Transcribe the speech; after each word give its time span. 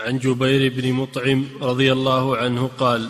عن 0.00 0.18
جبير 0.18 0.72
بن 0.72 0.92
مطعم 0.92 1.46
رضي 1.60 1.92
الله 1.92 2.36
عنه 2.36 2.70
قال 2.78 3.08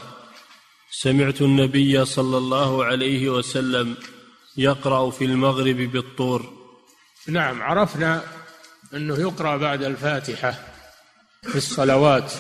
سمعت 0.91 1.43
النبي 1.43 2.05
صلى 2.05 2.39
الله 2.39 2.85
عليه 2.85 3.29
وسلم 3.29 3.97
يقرأ 4.57 5.11
في 5.11 5.25
المغرب 5.25 5.77
بالطور. 5.77 6.53
نعم 7.29 7.63
عرفنا 7.63 8.23
أنه 8.95 9.19
يقرأ 9.21 9.57
بعد 9.57 9.83
الفاتحة 9.83 10.55
في 11.43 11.57
الصلوات. 11.57 12.33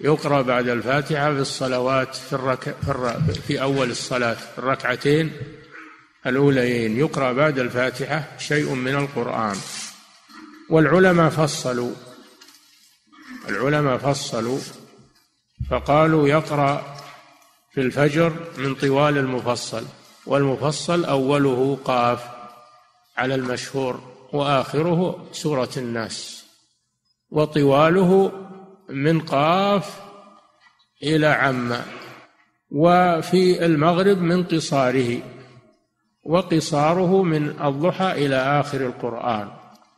يقرأ 0.00 0.42
بعد 0.42 0.68
الفاتحة 0.68 1.34
في 1.34 1.40
الصلوات 1.40 2.14
في, 2.14 2.32
الرك... 2.32 2.76
في, 2.84 2.88
الر... 2.88 3.20
في 3.46 3.62
أول 3.62 3.90
الصلاة 3.90 4.34
في 4.34 4.58
الركعتين 4.58 5.32
الأوليين. 6.26 6.98
يقرأ 6.98 7.32
بعد 7.32 7.58
الفاتحة 7.58 8.38
شيء 8.38 8.74
من 8.74 8.94
القرآن. 8.94 9.56
والعلماء 10.70 11.30
فصلوا 11.30 11.94
العلماء 13.48 13.98
فصلوا 13.98 14.58
فقالوا 15.70 16.28
يقرأ 16.28 16.96
في 17.70 17.80
الفجر 17.80 18.32
من 18.58 18.74
طوال 18.74 19.18
المفصل 19.18 19.84
والمفصل 20.26 21.04
أوله 21.04 21.78
قاف 21.84 22.24
على 23.16 23.34
المشهور 23.34 24.00
وآخره 24.32 25.26
سورة 25.32 25.68
الناس 25.76 26.44
وطواله 27.30 28.32
من 28.88 29.20
قاف 29.20 30.00
إلى 31.02 31.26
عم 31.26 31.76
وفي 32.70 33.66
المغرب 33.66 34.18
من 34.18 34.44
قصاره 34.44 35.20
وقصاره 36.24 37.22
من 37.22 37.48
الضحى 37.48 38.12
إلى 38.26 38.36
آخر 38.36 38.80
القرآن 38.86 39.48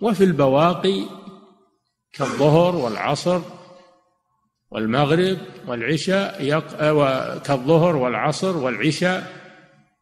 وفي 0.01 0.25
البواقي 0.25 1.05
كالظهر 2.19 2.77
والعصر 2.77 3.41
والمغرب 4.71 5.39
والعشاء 5.67 6.45
يق... 6.45 6.77
كالظهر 7.39 7.97
والعصر 7.97 8.57
والعشاء 8.57 9.33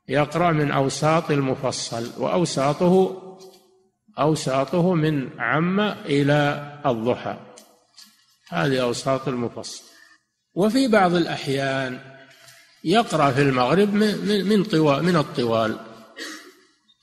يقرأ 0.08 0.53
من 0.53 0.70
أوساط 0.70 1.31
المفصل 1.31 2.11
وأوساطه 2.19 3.23
أوساطه 4.19 4.95
من 4.95 5.28
عم 5.39 5.81
إلى 5.81 6.73
الضحى. 6.86 7.36
هذه 8.48 8.83
أوساط 8.83 9.28
المفصل. 9.28 9.84
وفي 10.55 10.89
بعض 10.89 11.14
الأحيان 11.14 11.98
يقرأ 12.84 13.30
في 13.30 13.42
المغرب 13.42 13.95
من 13.95 14.47
من 14.48 14.64
طوال 14.64 15.05
من 15.05 15.17
الطوال. 15.17 15.78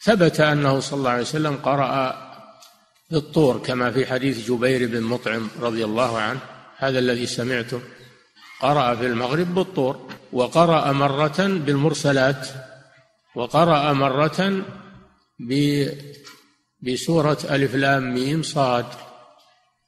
ثبت 0.01 0.39
أنه 0.39 0.79
صلى 0.79 0.97
الله 0.97 1.09
عليه 1.09 1.21
وسلم 1.21 1.55
قرأ 1.55 2.32
بالطور 3.13 3.57
كما 3.57 3.91
في 3.91 4.05
حديث 4.05 4.49
جبير 4.49 4.87
بن 4.87 5.01
مطعم 5.01 5.47
رضي 5.61 5.85
الله 5.85 6.17
عنه 6.17 6.39
هذا 6.77 6.99
الذي 6.99 7.25
سمعته. 7.25 7.81
قرأ 8.61 8.95
في 8.95 9.05
المغرب 9.05 9.55
بالطور 9.55 10.09
وقرأ 10.31 10.91
مرة 10.91 11.39
بالمرسلات 11.39 12.47
وقرأ 13.35 13.93
مرة 13.93 14.61
بسورة 16.81 17.37
ألف 17.49 17.75
لام 17.75 18.13
ميم 18.13 18.43
صاد 18.43 18.85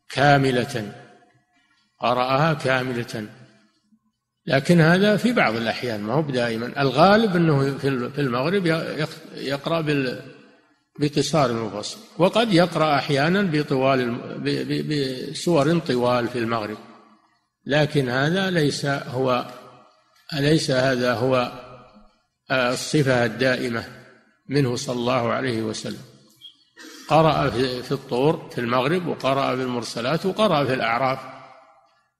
كاملة. 0.09 0.91
قرأها 1.99 2.53
كاملة. 2.53 3.27
لكن 4.47 4.81
هذا 4.81 5.17
في 5.17 5.33
بعض 5.33 5.55
الأحيان 5.55 6.01
ما 6.01 6.13
هو 6.13 6.21
دائما 6.21 6.81
الغالب 6.81 7.35
أنه 7.35 7.77
في 7.77 8.21
المغرب 8.21 8.65
يقرأ 9.35 9.81
بقصار 10.99 11.49
المفصل. 11.49 11.97
وقد 12.17 12.53
يقرأ 12.53 12.95
أحيانا 12.95 13.41
بطوال 13.41 14.15
بسور 14.89 15.79
طوال 15.79 16.27
في 16.27 16.39
المغرب. 16.39 16.77
لكن 17.65 18.09
هذا 18.09 18.49
ليس 18.49 18.85
هو 18.85 19.45
أليس 20.33 20.71
هذا 20.71 21.13
هو 21.13 21.51
الصفة 22.51 23.25
الدائمة 23.25 23.83
منه 24.49 24.75
صلى 24.75 24.95
الله 24.95 25.33
عليه 25.33 25.61
وسلم. 25.61 26.01
قرأ 27.07 27.49
في 27.81 27.91
الطور 27.91 28.49
في 28.51 28.61
المغرب 28.61 29.07
وقرأ 29.07 29.55
في 29.55 29.61
المرسلات 29.61 30.25
وقرأ 30.25 30.65
في 30.65 30.73
الأعراف. 30.73 31.19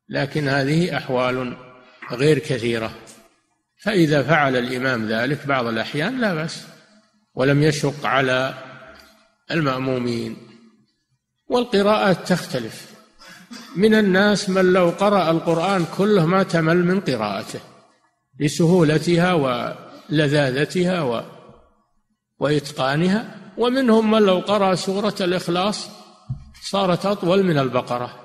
لكن 0.10 0.48
هذه 0.48 0.98
أحوال 0.98 1.58
غير 2.12 2.40
كثيرة. 2.40 2.92
فإذا 3.84 4.24
فعل 4.24 4.56
الإمام 4.56 5.08
ذلك 5.08 5.48
بعض 5.48 5.66
الأحيان 5.66 6.22
لا 6.22 6.34
بأس. 6.34 6.75
ولم 7.36 7.64
يشق 7.64 8.06
على 8.06 8.54
المأمومين. 9.52 10.38
والقراءات 11.48 12.28
تختلف. 12.28 12.96
من 13.76 13.94
الناس 13.94 14.50
من 14.50 14.74
لو 14.74 14.90
قرأ 14.90 15.32
القرآن 15.32 15.86
كله 15.98 16.26
ما 16.26 16.44
تمل 16.44 16.86
من 16.86 17.00
قراءته 17.00 17.60
لسهولتها 18.40 19.34
ولذاذتها 19.34 21.02
و... 21.02 21.24
وإتقانها. 22.40 23.36
ومنهم 23.58 24.12
من 24.12 24.22
لو 24.22 24.40
قرأ 24.40 24.76
سورة 24.76 25.16
الإخلاص 25.22 25.90
صارت 26.64 27.06
أطول 27.06 27.44
من 27.44 27.58
البقرة 27.58 28.20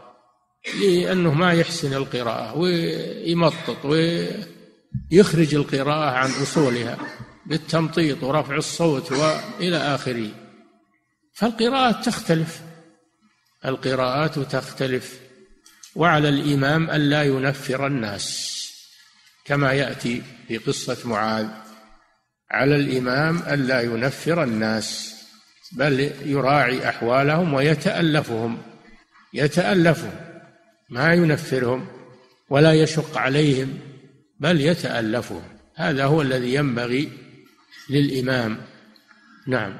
لأنه 0.81 1.35
ما 1.35 1.53
يحسن 1.53 1.95
القراءة 1.95 2.59
ويمطط 2.59 3.85
ويخرج 3.85 5.55
القراءة 5.55 6.11
عن 6.11 6.31
أصولها. 6.31 6.99
بالتمطيط 7.47 8.23
ورفع 8.23 8.57
الصوت 8.57 9.13
وإلى 9.13 9.77
آخره. 9.77 10.31
فالقراءات 11.33 12.05
تختلف. 12.05 12.61
القراءات 13.65 14.39
تختلف. 14.39 15.21
وعلى 15.95 16.29
الإمام 16.29 16.91
ألا 16.91 17.23
ينفر 17.23 17.87
الناس 17.87 18.51
كما 19.45 19.73
يأتي 19.73 20.23
في 20.49 20.57
قصة 20.59 21.09
معاذ. 21.09 21.49
على 22.51 22.77
الإمام 22.77 23.39
ألا 23.39 23.81
ينفر 23.81 24.43
الناس 24.43 25.15
بل 25.73 26.11
يراعي 26.25 26.89
أحوالهم 26.89 27.55
ويتألفهم. 27.55 28.63
يتألفهم 29.35 30.13
ما 30.91 31.15
ينفرهم 31.15 31.87
ولا 32.51 32.73
يشق 32.73 33.19
عليهم 33.19 33.79
بل 34.41 34.61
يتألفهم. 34.61 35.43
هذا 35.75 36.05
هو 36.05 36.23
الذي 36.23 36.55
ينبغي 36.55 37.30
للإمام. 37.91 38.59
نعم. 39.47 39.77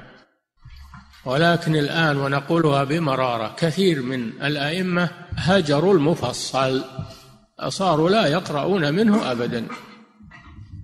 ولكن 1.25 1.75
الآن 1.75 2.17
ونقولها 2.17 2.83
بمرارة 2.83 3.55
كثير 3.57 4.01
من 4.01 4.27
الأئمة 4.43 5.09
هجروا 5.35 5.93
المفصل 5.93 6.83
صاروا 7.67 8.09
لا 8.09 8.27
يقرؤون 8.27 8.93
منه 8.93 9.31
أبدا 9.31 9.67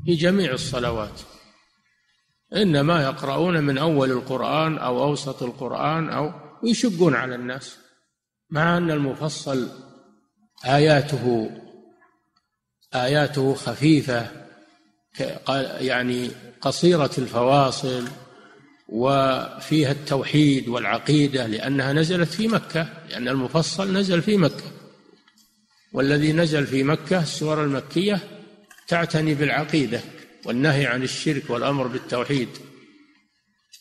في 0.05 0.15
جميع 0.15 0.51
الصلوات. 0.51 1.21
إنما 2.55 3.03
يقرؤون 3.03 3.63
من 3.63 3.77
أول 3.77 4.11
القرآن 4.11 4.77
أو 4.77 5.03
أوسط 5.03 5.43
القرآن 5.43 6.09
أو 6.09 6.31
ويشقون 6.63 7.15
على 7.15 7.35
الناس 7.35 7.77
مع 8.49 8.77
أن 8.77 8.91
المفصل 8.91 9.69
آياته 10.65 11.51
آياته 12.95 13.53
خفيفة 13.53 14.31
يعني 15.79 16.31
قصيرة 16.61 17.11
الفواصل 17.17 18.07
وفيها 18.89 19.91
التوحيد 19.91 20.67
والعقيدة 20.67 21.47
لأنها 21.47 21.93
نزلت 21.93 22.29
في 22.29 22.47
مكة 22.47 22.87
لأن 23.09 23.27
المفصل 23.27 23.93
نزل 23.93 24.21
في 24.21 24.37
مكة. 24.37 24.71
والذي 25.93 26.33
نزل 26.33 26.67
في 26.67 26.83
مكة 26.83 27.21
السور 27.21 27.63
المكية 27.63 28.19
تعتني 28.87 29.33
بالعقيدة 29.33 30.01
والنهي 30.45 30.85
عن 30.85 31.03
الشرك 31.03 31.49
والأمر 31.49 31.87
بالتوحيد. 31.87 32.49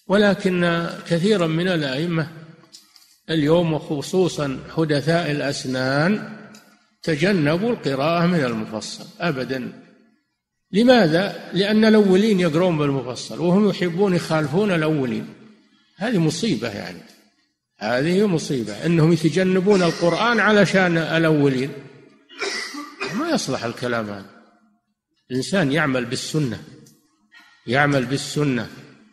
ولكن 0.08 0.88
كثيرا 1.08 1.46
من 1.46 1.68
الأئمة 1.68 2.28
اليوم 3.30 3.72
وخصوصا 3.72 4.60
حدثاء 4.76 5.30
الأسنان 5.30 6.36
تجنبوا 7.02 7.70
القراءة 7.70 8.26
من 8.26 8.44
المفصل 8.44 9.04
أبدا. 9.20 9.85
لماذا؟ 10.72 11.50
لأن 11.52 11.84
الأولين 11.84 12.40
يقرون 12.40 12.78
بالمفصل 12.78 13.40
وهم 13.40 13.68
يحبون 13.68 14.14
يخالفون 14.14 14.72
الأولين. 14.72 15.28
هذه 15.96 16.18
مصيبة 16.18 16.68
يعني. 16.68 17.00
هذه 17.78 18.26
مصيبة 18.26 18.86
أنهم 18.86 19.12
يتجنبون 19.12 19.82
القرآن 19.82 20.40
علشان 20.40 20.98
الأولين. 20.98 21.70
ما 23.14 23.30
يصلح 23.30 23.64
الكلام 23.64 24.10
هذا. 24.10 24.30
الإنسان 25.30 25.72
يعمل 25.72 26.04
بالسنة 26.04 26.62
يعمل 27.66 28.06
بالسنة 28.06 28.68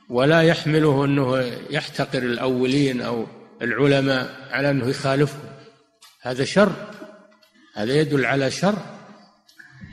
ولا 0.09 0.41
يحمله 0.41 1.05
أنه 1.05 1.37
يحتقر 1.69 2.23
الأولين 2.23 3.01
أو 3.01 3.27
العلماء 3.61 4.47
على 4.51 4.69
أنه 4.69 4.87
يخالفهم. 4.89 5.41
هذا 6.21 6.45
شر. 6.45 6.73
هذا 7.73 7.93
يدل 7.93 8.25
على 8.25 8.51
شر. 8.51 8.77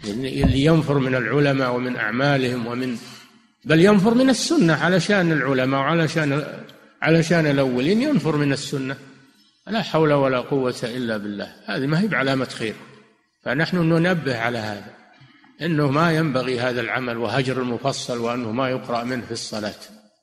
اللي 0.04 0.64
ينفر 0.64 0.98
من 0.98 1.14
العلماء 1.14 1.74
ومن 1.74 1.96
أعمالهم 1.96 2.66
ومن 2.66 2.96
بل 3.64 3.80
ينفر 3.80 4.14
من 4.14 4.30
السنة 4.30 4.74
علشان 4.74 5.32
العلماء 5.32 5.80
وعلشان 5.80 6.44
علشان 7.02 7.46
الأولين 7.46 8.02
ينفر 8.02 8.36
من 8.36 8.52
السنة. 8.52 8.96
لا 9.66 9.82
حول 9.82 10.12
ولا 10.12 10.40
قوة 10.40 10.74
إلا 10.84 11.16
بالله. 11.16 11.52
هذه 11.66 11.86
ما 11.86 12.00
هي 12.00 12.06
بعلامة 12.06 12.44
خير. 12.44 12.74
فنحن 13.44 13.76
ننبه 13.76 14.38
على 14.38 14.58
هذا. 14.58 14.94
إنه 15.62 15.90
ما 15.90 16.12
ينبغي 16.12 16.60
هذا 16.60 16.80
العمل 16.80 17.16
وهجر 17.16 17.62
المفصل 17.62 18.18
وأنه 18.18 18.52
ما 18.52 18.68
يقرأ 18.70 19.04
منه 19.04 19.22
في 19.26 19.32
الصلاة. 19.32 19.74